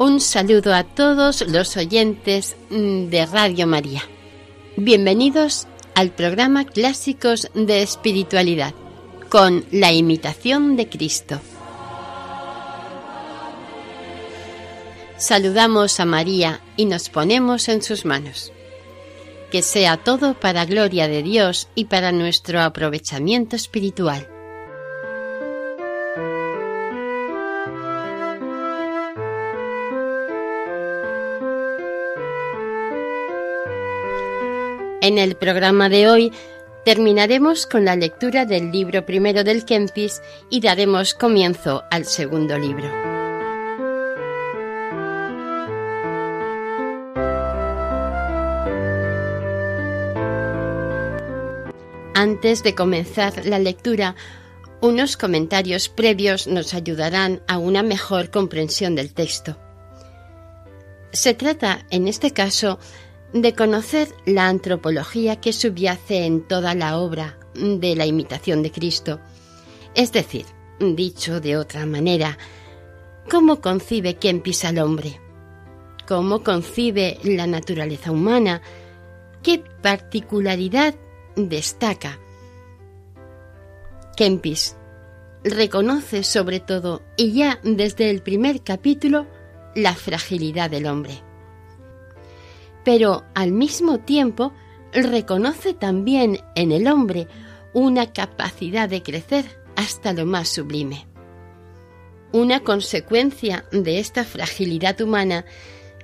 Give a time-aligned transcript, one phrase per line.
[0.00, 4.02] Un saludo a todos los oyentes mm, de Radio María.
[4.76, 8.74] Bienvenidos al programa Clásicos de Espiritualidad
[9.28, 11.40] con la imitación de Cristo.
[15.16, 18.52] Saludamos a María y nos ponemos en sus manos.
[19.50, 24.28] Que sea todo para gloria de Dios y para nuestro aprovechamiento espiritual.
[35.08, 36.32] En el programa de hoy
[36.84, 40.20] terminaremos con la lectura del libro primero del Kempis
[40.50, 42.86] y daremos comienzo al segundo libro.
[52.14, 54.14] Antes de comenzar la lectura,
[54.82, 59.56] unos comentarios previos nos ayudarán a una mejor comprensión del texto.
[61.12, 62.78] Se trata, en este caso,
[63.32, 69.20] de conocer la antropología que subyace en toda la obra de la imitación de Cristo.
[69.94, 70.46] Es decir,
[70.80, 72.38] dicho de otra manera,
[73.30, 75.20] ¿cómo concibe Kempis al hombre?
[76.06, 78.62] ¿Cómo concibe la naturaleza humana?
[79.42, 80.94] ¿Qué particularidad
[81.36, 82.18] destaca?
[84.16, 84.74] Kempis
[85.44, 89.26] reconoce sobre todo, y ya desde el primer capítulo,
[89.74, 91.27] la fragilidad del hombre
[92.88, 94.54] pero al mismo tiempo
[94.94, 97.28] reconoce también en el hombre
[97.74, 99.44] una capacidad de crecer
[99.76, 101.06] hasta lo más sublime.
[102.32, 105.44] Una consecuencia de esta fragilidad humana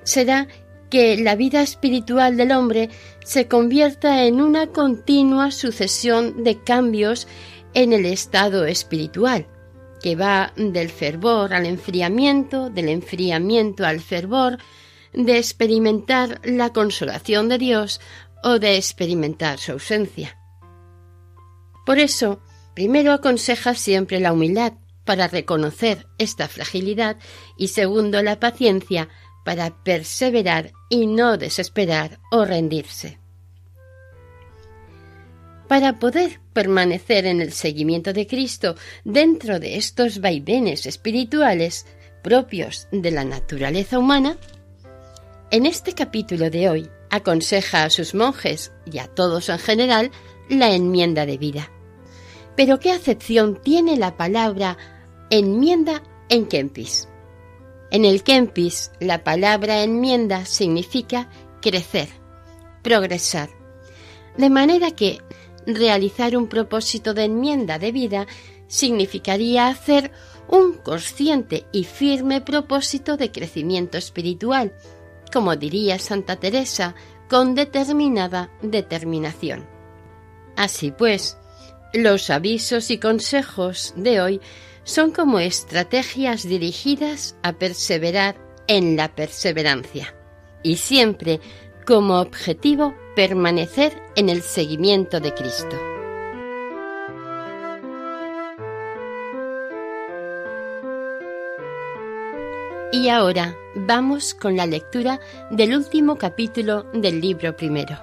[0.03, 0.47] será
[0.91, 2.91] que la vida espiritual del hombre
[3.25, 7.27] se convierta en una continua sucesión de cambios
[7.73, 9.47] en el estado espiritual,
[10.03, 14.59] que va del fervor al enfriamiento, del enfriamiento al fervor,
[15.15, 18.01] de experimentar la consolación de Dios
[18.43, 20.39] o de experimentar su ausencia.
[21.87, 22.41] Por eso,
[22.75, 27.17] primero aconseja siempre la humildad para reconocer esta fragilidad
[27.57, 29.09] y segundo la paciencia
[29.45, 33.19] para perseverar y no desesperar o rendirse.
[35.69, 41.87] Para poder permanecer en el seguimiento de Cristo dentro de estos vaivenes espirituales
[42.23, 44.39] propios de la naturaleza humana,
[45.51, 50.11] en este capítulo de hoy aconseja a sus monjes y a todos en general
[50.49, 51.71] la enmienda de vida.
[52.57, 54.77] Pero ¿qué acepción tiene la palabra
[55.31, 57.09] enmienda en Kempis?
[57.91, 61.31] En el Kempis la palabra enmienda significa
[61.61, 62.09] crecer,
[62.83, 63.51] progresar.
[64.37, 65.21] De manera que
[65.67, 68.27] realizar un propósito de enmienda de vida
[68.67, 70.11] significaría hacer
[70.49, 74.73] un consciente y firme propósito de crecimiento espiritual,
[75.33, 76.95] como diría Santa Teresa,
[77.29, 79.67] con determinada determinación.
[80.57, 81.37] Así pues,
[81.93, 84.41] los avisos y consejos de hoy
[84.85, 90.15] son como estrategias dirigidas a perseverar en la perseverancia
[90.63, 91.41] y siempre
[91.87, 95.94] como objetivo permanecer en el seguimiento de Cristo.
[102.95, 105.19] Y ahora vamos con la lectura
[105.51, 107.99] del último capítulo del libro primero.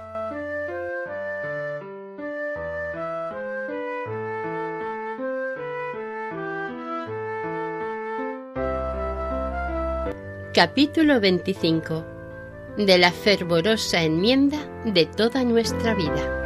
[10.52, 12.04] Capítulo 25
[12.76, 16.41] de la fervorosa enmienda de toda nuestra vida.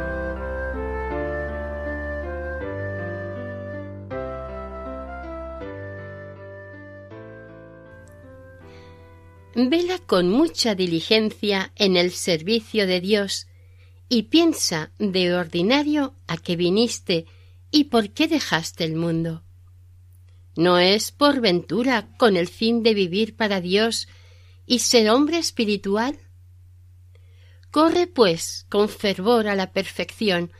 [9.59, 13.47] Vela con mucha diligencia en el servicio de Dios
[14.07, 17.25] y piensa de ordinario a qué viniste
[17.71, 19.43] y por qué dejaste el mundo.
[20.55, 24.07] ¿No es por ventura con el fin de vivir para Dios
[24.67, 26.19] y ser hombre espiritual?
[27.71, 30.51] Corre, pues, con fervor a la perfección,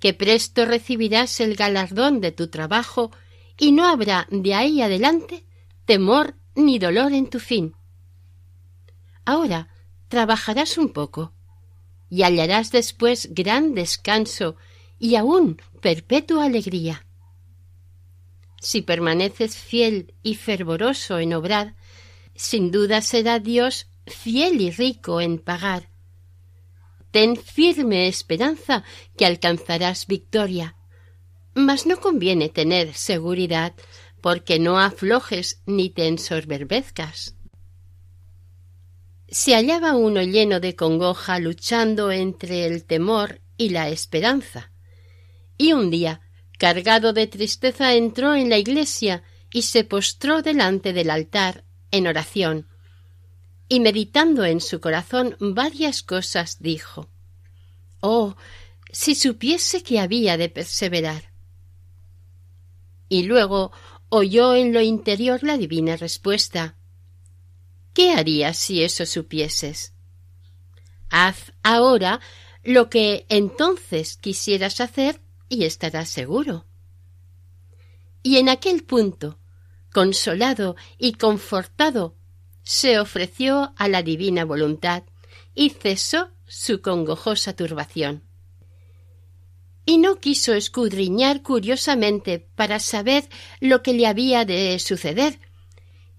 [0.00, 3.10] que presto recibirás el galardón de tu trabajo
[3.58, 5.44] y no habrá de ahí adelante
[5.84, 7.74] temor ni dolor en tu fin.
[9.24, 9.68] Ahora
[10.08, 11.32] trabajarás un poco
[12.10, 14.56] y hallarás después gran descanso
[14.98, 17.06] y aún perpetua alegría.
[18.60, 21.74] Si permaneces fiel y fervoroso en obrar,
[22.34, 25.90] sin duda será Dios fiel y rico en pagar.
[27.10, 28.82] Ten firme esperanza
[29.16, 30.76] que alcanzarás victoria.
[31.54, 33.74] Mas no conviene tener seguridad,
[34.20, 37.36] porque no aflojes ni te ensoberbezcas.
[39.28, 44.72] Se hallaba uno lleno de congoja luchando entre el temor y la esperanza.
[45.56, 46.20] Y un día,
[46.58, 49.22] cargado de tristeza, entró en la iglesia
[49.52, 52.68] y se postró delante del altar en oración.
[53.68, 57.08] Y meditando en su corazón varias cosas dijo
[58.00, 58.36] Oh,
[58.92, 61.32] si supiese que había de perseverar.
[63.08, 63.72] Y luego
[64.08, 66.76] oyó en lo interior la divina respuesta
[67.94, 69.94] ¿Qué harías si eso supieses?
[71.10, 72.20] Haz ahora
[72.64, 76.66] lo que entonces quisieras hacer y estarás seguro.
[78.22, 79.38] Y en aquel punto,
[79.92, 82.16] consolado y confortado,
[82.64, 85.04] se ofreció a la divina voluntad
[85.54, 88.24] y cesó su congojosa turbación.
[89.86, 93.28] Y no quiso escudriñar curiosamente para saber
[93.60, 95.38] lo que le había de suceder,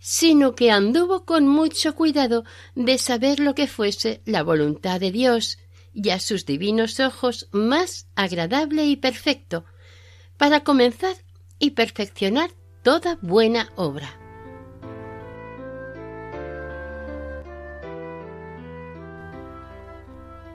[0.07, 2.43] sino que anduvo con mucho cuidado
[2.75, 5.57] de saber lo que fuese la voluntad de Dios
[5.95, 9.65] y a sus divinos ojos más agradable y perfecto,
[10.37, 11.15] para comenzar
[11.57, 12.51] y perfeccionar
[12.83, 14.19] toda buena obra.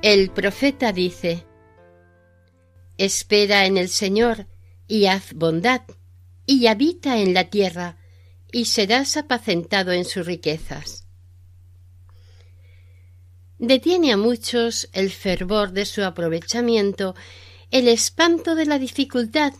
[0.01, 1.45] El profeta dice
[2.99, 4.47] Espera en el Señor
[4.87, 5.83] y haz bondad,
[6.47, 8.00] y habita en la tierra,
[8.53, 11.07] y serás apacentado en sus riquezas.
[13.59, 17.15] Detiene a muchos el fervor de su aprovechamiento,
[17.71, 19.53] el espanto de la dificultad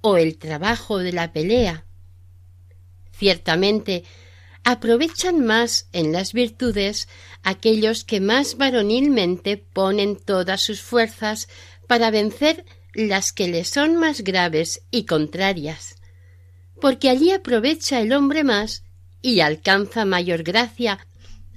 [0.00, 1.84] o el trabajo de la pelea.
[3.10, 4.04] Ciertamente,
[4.62, 7.08] aprovechan más en las virtudes
[7.42, 11.48] aquellos que más varonilmente ponen todas sus fuerzas
[11.88, 12.64] para vencer
[12.94, 15.97] las que le son más graves y contrarias
[16.80, 18.84] porque allí aprovecha el hombre más
[19.22, 21.06] y alcanza mayor gracia,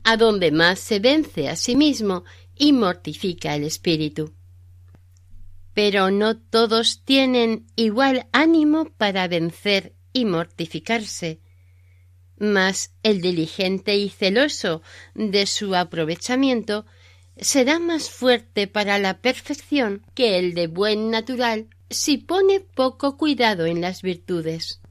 [0.03, 2.23] a donde más se vence a sí mismo
[2.55, 4.33] y mortifica el espíritu.
[5.73, 11.39] Pero no todos tienen igual ánimo para vencer y mortificarse,
[12.37, 14.81] mas el diligente y celoso
[15.13, 16.85] de su aprovechamiento
[17.37, 23.65] será más fuerte para la perfección que el de buen natural si pone poco cuidado
[23.65, 24.81] en las virtudes.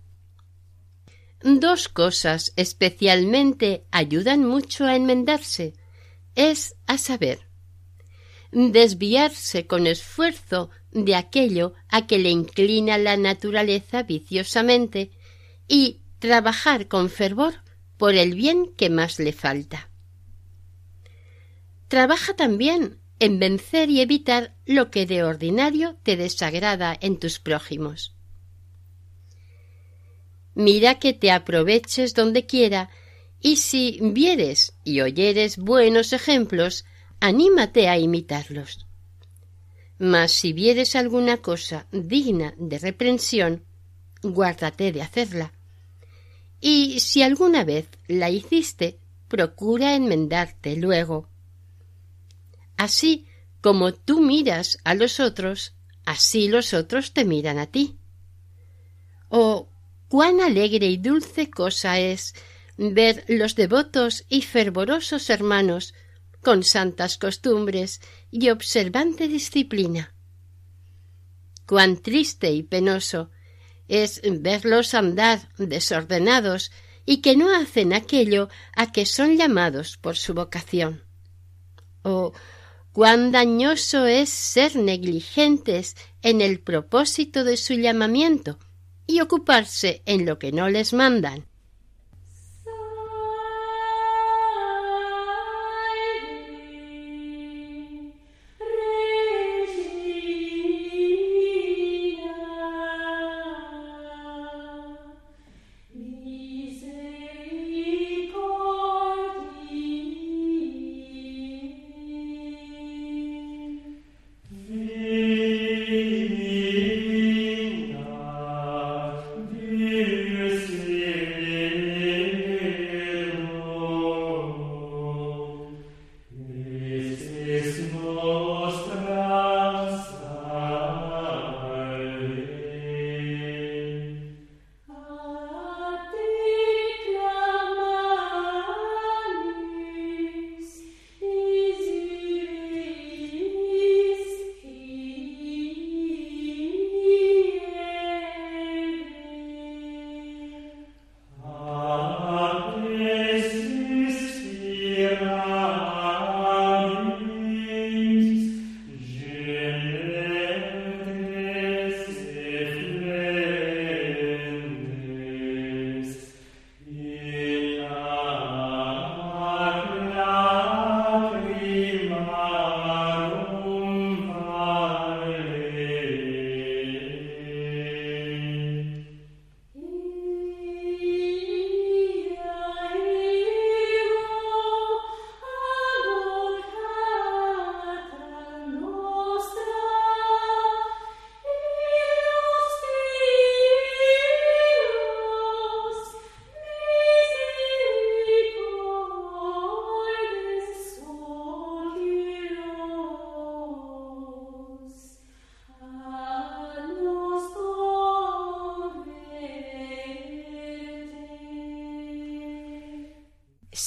[1.42, 5.72] Dos cosas especialmente ayudan mucho a enmendarse.
[6.34, 7.48] Es a saber,
[8.52, 15.12] desviarse con esfuerzo de aquello a que le inclina la naturaleza viciosamente
[15.66, 17.54] y trabajar con fervor
[17.96, 19.90] por el bien que más le falta.
[21.88, 28.14] Trabaja también en vencer y evitar lo que de ordinario te desagrada en tus prójimos.
[30.54, 32.90] Mira que te aproveches donde quiera,
[33.40, 36.84] y si vieres y oyeres buenos ejemplos,
[37.20, 38.86] anímate a imitarlos.
[39.98, 43.64] Mas si vieres alguna cosa digna de reprensión,
[44.22, 45.52] guárdate de hacerla.
[46.60, 51.28] Y si alguna vez la hiciste, procura enmendarte luego.
[52.76, 53.26] Así
[53.60, 57.98] como tú miras a los otros, así los otros te miran a ti.
[59.28, 59.69] O
[60.10, 62.34] cuán alegre y dulce cosa es
[62.76, 65.94] ver los devotos y fervorosos hermanos
[66.42, 70.12] con santas costumbres y observante disciplina.
[71.64, 73.30] Cuán triste y penoso
[73.86, 76.72] es verlos andar desordenados
[77.06, 81.04] y que no hacen aquello a que son llamados por su vocación.
[82.02, 82.32] Oh,
[82.90, 88.58] cuán dañoso es ser negligentes en el propósito de su llamamiento,
[89.10, 91.49] y ocuparse en lo que no les mandan.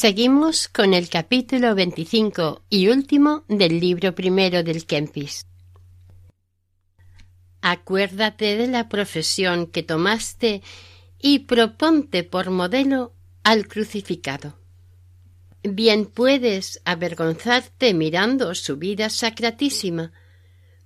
[0.04, 5.46] Seguimos con el capítulo 25 y último del libro primero del Kempis.
[7.62, 10.62] Acuérdate de la profesión que tomaste
[11.20, 13.14] y proponte por modelo
[13.46, 14.60] al crucificado.
[15.64, 20.12] Bien puedes avergonzarte mirando su vida sacratísima,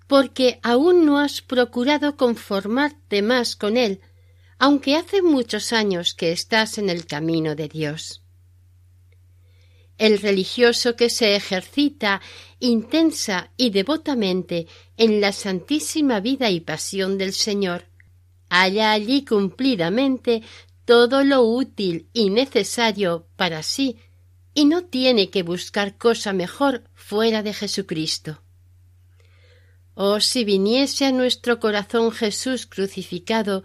[0.05, 3.99] porque aún no has procurado conformarte más con él,
[4.59, 8.21] aunque hace muchos años que estás en el camino de Dios.
[9.97, 12.21] El religioso que se ejercita
[12.59, 17.85] intensa y devotamente en la santísima vida y pasión del Señor,
[18.49, 20.43] halla allí cumplidamente
[20.85, 23.97] todo lo útil y necesario para sí,
[24.53, 28.41] y no tiene que buscar cosa mejor fuera de Jesucristo.
[29.93, 33.63] Oh, si viniese a nuestro corazón Jesús crucificado,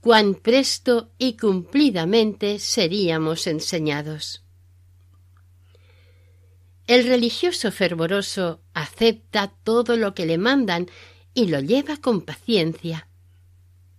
[0.00, 4.42] cuán presto y cumplidamente seríamos enseñados.
[6.90, 10.88] El religioso fervoroso acepta todo lo que le mandan
[11.34, 13.06] y lo lleva con paciencia.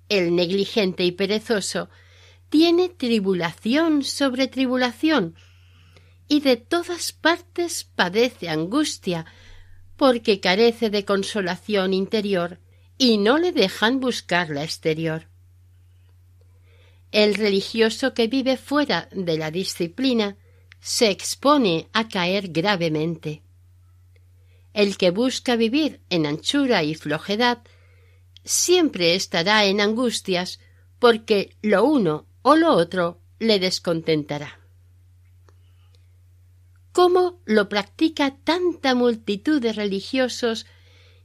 [0.10, 1.90] El negligente y perezoso
[2.50, 5.38] tiene tribulación sobre tribulación
[6.28, 9.26] y de todas partes padece angustia
[9.96, 12.60] porque carece de consolación interior
[12.98, 15.30] y no le dejan buscar la exterior.
[17.14, 20.36] El religioso que vive fuera de la disciplina
[20.82, 23.44] se expone a caer gravemente.
[24.74, 27.60] El que busca vivir en anchura y flojedad
[28.44, 30.60] siempre estará en angustias
[31.00, 34.60] porque lo uno o lo otro le descontentará.
[36.92, 40.66] ¿Cómo lo practica tanta multitud de religiosos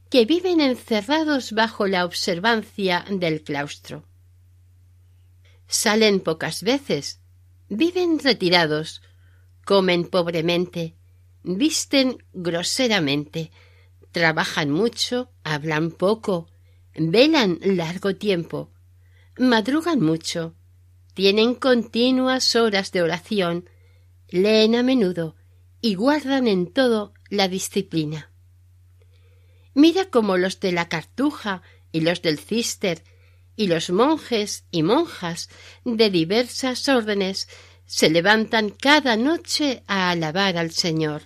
[0.09, 4.05] que viven encerrados bajo la observancia del claustro?
[5.67, 7.19] Salen pocas veces,
[7.67, 9.01] viven retirados,
[9.67, 10.95] comen pobremente,
[11.43, 13.51] visten groseramente,
[14.13, 16.47] trabajan mucho, hablan poco,
[16.95, 18.71] velan largo tiempo,
[19.37, 20.55] madrugan mucho,
[21.13, 23.69] tienen continuas horas de oración,
[24.29, 25.35] leen a menudo
[25.81, 28.31] y guardan en todo la disciplina.
[29.73, 33.03] Mira cómo los de la cartuja y los del cister
[33.57, 35.49] y los monjes y monjas
[35.83, 37.49] de diversas órdenes
[37.87, 41.23] se levantan cada noche a alabar al Señor.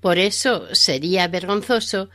[0.00, 2.10] Por eso sería vergonzoso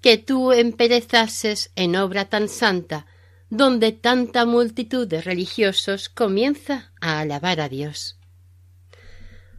[0.00, 3.06] que tú emperezases en obra tan santa,
[3.50, 8.16] donde tanta multitud de religiosos comienza a alabar a Dios.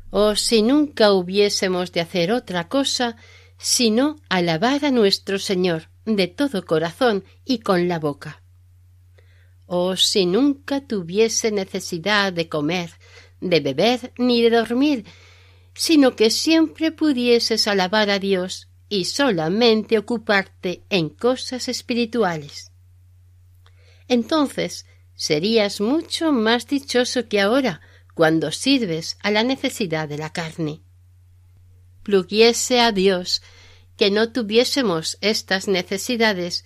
[0.09, 3.15] Oh, si nunca hubiésemos de hacer otra cosa
[3.57, 8.40] sino alabar a nuestro Señor de todo corazón y con la boca
[9.73, 12.91] oh si nunca tuviese necesidad de comer,
[13.39, 15.05] de beber ni de dormir,
[15.73, 22.73] sino que siempre pudieses alabar a Dios y solamente ocuparte en cosas espirituales.
[24.09, 24.85] Entonces
[25.15, 27.79] serías mucho más dichoso que ahora,
[28.13, 30.81] cuando sirves a la necesidad de la carne.
[32.03, 33.41] Pluguiese a Dios
[33.95, 36.65] que no tuviésemos estas necesidades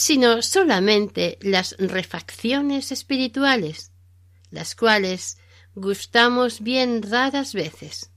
[0.00, 3.90] sino solamente las refacciones espirituales,
[4.48, 5.38] las cuales
[5.74, 8.12] gustamos bien raras veces.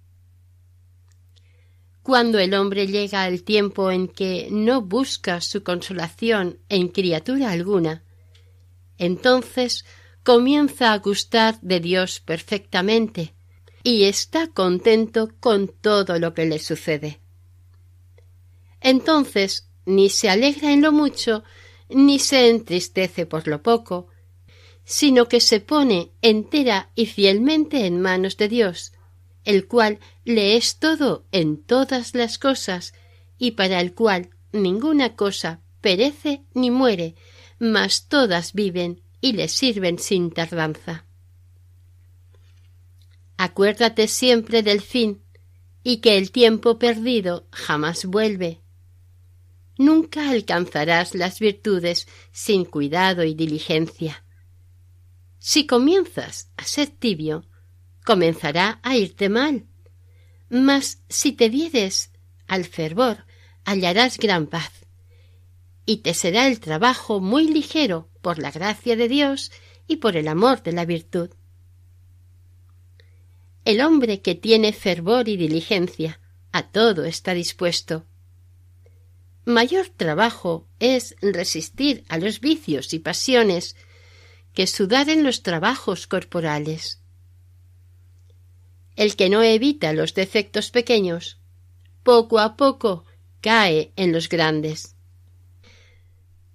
[2.03, 8.03] cuando el hombre llega al tiempo en que no busca su consolación en criatura alguna,
[8.99, 9.83] entonces
[10.21, 13.33] comienza a gustar de Dios perfectamente
[13.81, 17.21] y está contento con todo lo que le sucede.
[18.81, 21.43] Entonces ni se alegra en lo mucho,
[21.93, 24.07] ni se entristece por lo poco,
[24.83, 28.93] sino que se pone entera y fielmente en manos de Dios,
[29.43, 32.93] el cual le es todo en todas las cosas,
[33.37, 37.15] y para el cual ninguna cosa perece ni muere,
[37.59, 41.05] mas todas viven y le sirven sin tardanza.
[43.37, 45.23] Acuérdate siempre del fin,
[45.83, 48.61] y que el tiempo perdido jamás vuelve.
[49.77, 54.23] Nunca alcanzarás las virtudes sin cuidado y diligencia.
[55.39, 57.45] Si comienzas a ser tibio,
[58.05, 59.65] comenzará a irte mal.
[60.49, 62.11] Mas si te dieres
[62.47, 63.25] al fervor,
[63.63, 64.71] hallarás gran paz.
[65.85, 69.51] Y te será el trabajo muy ligero por la gracia de Dios
[69.87, 71.31] y por el amor de la virtud.
[73.63, 76.19] El hombre que tiene fervor y diligencia
[76.51, 78.05] a todo está dispuesto.
[79.45, 83.75] Mayor trabajo es resistir a los vicios y pasiones
[84.53, 87.01] que sudar en los trabajos corporales.
[88.95, 91.39] El que no evita los defectos pequeños,
[92.03, 93.05] poco a poco
[93.39, 94.95] cae en los grandes.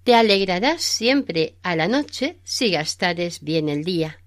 [0.03, 4.23] Te alegrarás siempre a la noche si gastares bien el día.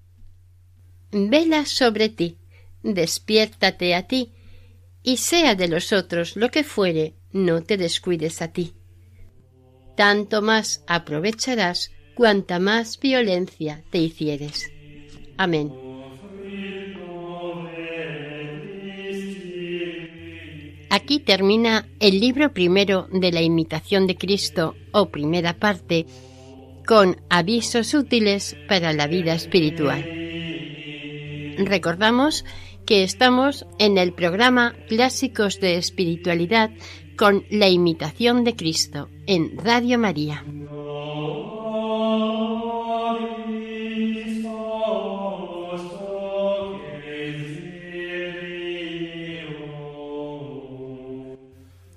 [1.10, 2.38] Vela sobre ti,
[2.82, 4.34] despiértate a ti,
[5.02, 8.74] y sea de los otros lo que fuere, no te descuides a ti.
[9.96, 14.70] Tanto más aprovecharás cuanta más violencia te hicieres.
[15.36, 15.72] Amén.
[20.90, 26.04] Aquí termina el libro primero de la imitación de Cristo o primera parte
[26.84, 30.04] con avisos útiles para la vida espiritual.
[31.58, 32.44] Recordamos
[32.86, 36.70] que estamos en el programa Clásicos de Espiritualidad
[37.20, 40.42] con la imitación de Cristo en Radio María.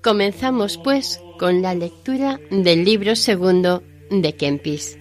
[0.03, 4.97] Comenzamos, pues, con la lectura del libro segundo de Kempis.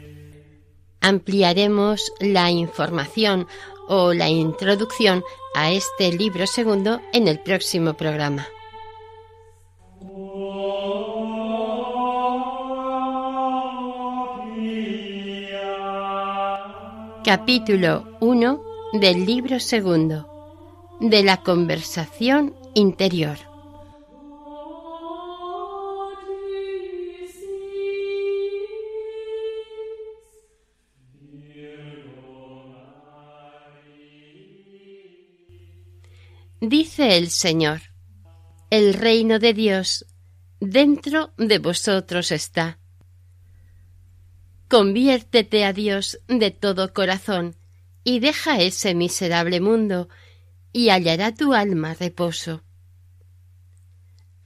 [1.00, 3.48] Ampliaremos la información
[3.88, 5.24] o la introducción
[5.56, 8.46] a este libro segundo en el próximo programa.
[17.24, 18.62] Capítulo 1
[18.94, 23.38] del libro segundo de la conversación interior.
[36.60, 37.82] Dice el Señor,
[38.70, 40.06] el reino de Dios
[40.58, 42.81] dentro de vosotros está.
[44.72, 47.56] Conviértete a Dios de todo corazón
[48.04, 50.08] y deja ese miserable mundo
[50.72, 52.64] y hallará tu alma reposo.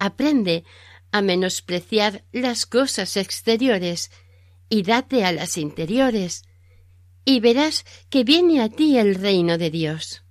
[0.00, 0.64] Aprende
[1.12, 4.10] a menospreciar las cosas exteriores
[4.68, 6.42] y date a las interiores,
[7.24, 10.26] y verás que viene a ti el reino de Dios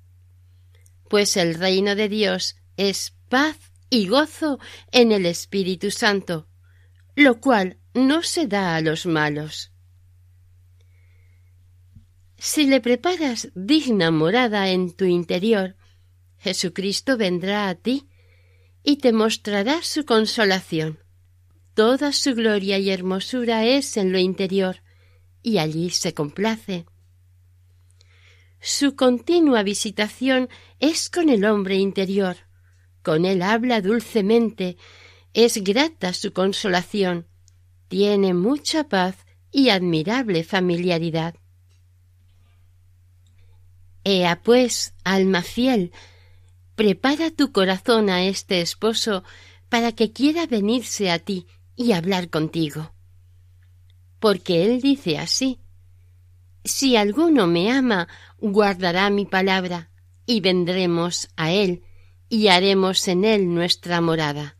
[1.09, 3.57] pues el reino de Dios es paz
[3.89, 4.59] y gozo
[4.91, 6.47] en el Espíritu Santo,
[7.15, 9.74] lo cual no se da a los malos.
[12.47, 15.75] Si le preparas digna morada en tu interior,
[16.37, 18.07] Jesucristo vendrá a ti
[18.83, 20.99] y te mostrará su consolación.
[21.73, 24.83] Toda su gloria y hermosura es en lo interior,
[25.41, 26.85] y allí se complace.
[28.61, 30.47] Su continua visitación
[30.79, 32.35] es con el hombre interior.
[33.01, 34.77] Con él habla dulcemente,
[35.33, 37.27] es grata su consolación,
[37.87, 39.15] tiene mucha paz
[39.51, 41.33] y admirable familiaridad.
[44.05, 45.91] Ea pues, alma fiel,
[46.75, 49.23] prepara tu corazón a este esposo
[49.67, 52.93] para que quiera venirse a ti y hablar contigo.
[54.19, 55.59] Porque él dice así,
[56.63, 58.07] si alguno me ama,
[58.39, 59.89] guardará mi palabra,
[60.27, 61.83] y vendremos a él,
[62.29, 64.57] y haremos en él nuestra morada.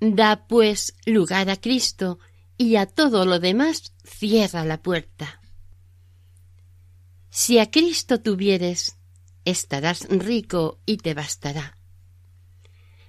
[0.00, 2.18] Da, pues, lugar a Cristo,
[2.58, 5.40] y a todo lo demás cierra la puerta.
[7.38, 8.96] Si a Cristo tuvieres,
[9.44, 11.76] estarás rico y te bastará.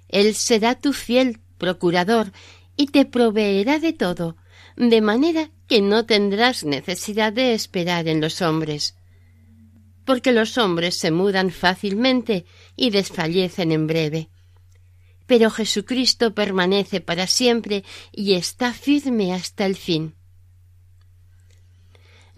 [0.06, 2.30] Él será tu fiel procurador
[2.76, 4.36] y te proveerá de todo,
[4.76, 8.96] de manera que no tendrás necesidad de esperar en los hombres.
[10.04, 12.44] Porque los hombres se mudan fácilmente
[12.76, 14.28] y desfallecen en breve.
[15.26, 20.17] Pero Jesucristo permanece para siempre y está firme hasta el fin.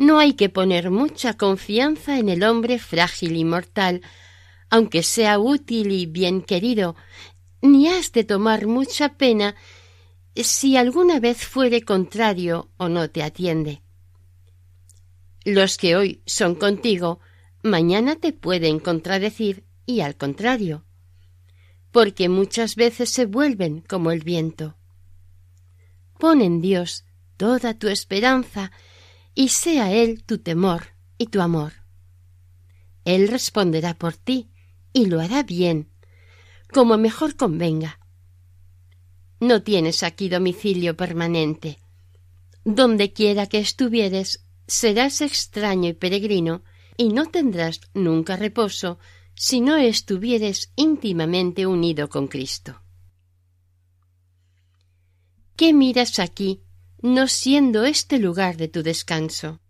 [0.00, 4.00] No hay que poner mucha confianza en el hombre frágil y mortal,
[4.70, 6.96] aunque sea útil y bien querido,
[7.60, 9.56] ni has de tomar mucha pena
[10.34, 13.82] si alguna vez fuere contrario o no te atiende.
[15.44, 17.20] Los que hoy son contigo,
[17.62, 20.86] mañana te pueden contradecir y al contrario,
[21.90, 24.78] porque muchas veces se vuelven como el viento.
[26.18, 27.04] Pon en Dios
[27.36, 28.72] toda tu esperanza
[29.34, 31.72] y sea Él tu temor y tu amor.
[33.04, 34.50] Él responderá por ti
[34.92, 35.90] y lo hará bien,
[36.72, 37.98] como mejor convenga.
[39.40, 41.78] No tienes aquí domicilio permanente.
[42.64, 46.62] Donde quiera que estuvieres, serás extraño y peregrino,
[46.96, 48.98] y no tendrás nunca reposo
[49.34, 52.82] si no estuvieres íntimamente unido con Cristo.
[55.56, 56.62] ¿Qué miras aquí,
[57.02, 59.60] no siendo este lugar de tu descanso?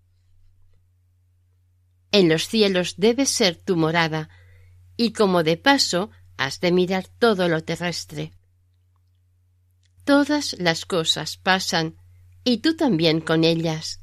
[2.12, 4.28] En los cielos debe ser tu morada,
[4.96, 8.32] y como de paso has de mirar todo lo terrestre.
[10.04, 11.96] Todas las cosas pasan,
[12.42, 14.00] y tú también con ellas.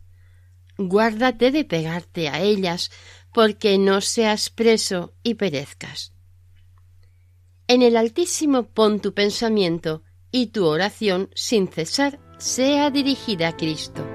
[0.77, 2.91] Guárdate de pegarte a ellas,
[3.33, 6.13] porque no seas preso y perezcas.
[7.67, 14.05] En el Altísimo pon tu pensamiento, y tu oración sin cesar sea dirigida a Cristo.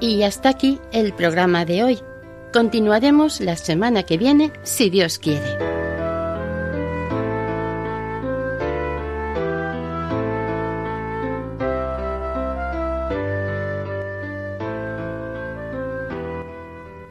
[0.00, 1.98] Y hasta aquí el programa de hoy.
[2.52, 5.81] Continuaremos la semana que viene, si Dios quiere.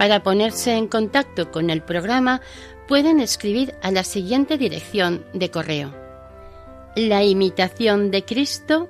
[0.02, 2.42] Para ponerse en contacto con el programa
[2.88, 5.94] pueden escribir a la siguiente dirección de correo.
[6.96, 8.90] La imitación de Cristo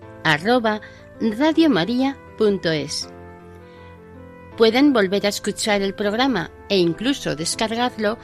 [4.56, 8.18] Pueden volver a escuchar el programa e incluso descargarlo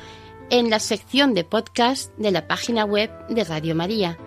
[0.50, 4.18] en la sección de podcast de la página web de Radio María.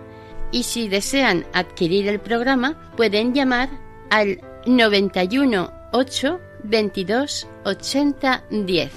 [0.51, 3.69] Y si desean adquirir el programa, pueden llamar
[4.11, 8.91] al 91 8 22 80 10.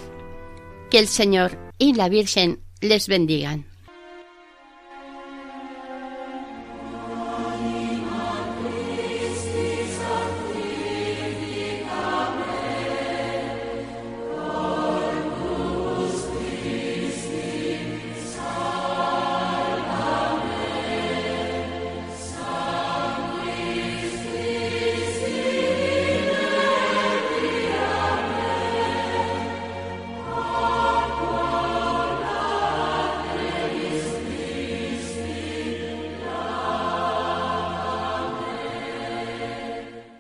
[0.91, 3.74] Que el Señor y la Virgen les bendigan.